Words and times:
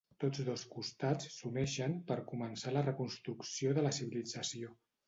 Tots 0.21 0.39
dos 0.45 0.63
costats 0.75 1.27
s'uneixen 1.35 1.95
per 2.09 2.19
començar 2.33 2.75
la 2.79 2.85
reconstrucció 2.89 3.79
de 3.79 3.87
la 3.91 3.95
civilització. 4.01 4.79